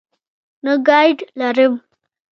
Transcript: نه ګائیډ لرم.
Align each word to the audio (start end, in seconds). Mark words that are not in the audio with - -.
نه 0.63 0.73
ګائیډ 0.87 1.17
لرم. 1.39 1.73